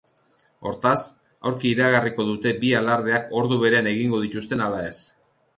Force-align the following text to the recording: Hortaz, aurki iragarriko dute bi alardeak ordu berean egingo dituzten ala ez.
Hortaz, 0.69 1.01
aurki 1.49 1.69
iragarriko 1.73 2.27
dute 2.31 2.55
bi 2.63 2.73
alardeak 2.81 3.31
ordu 3.43 3.63
berean 3.67 3.91
egingo 3.95 4.27
dituzten 4.27 4.69
ala 4.71 4.85
ez. 4.93 4.99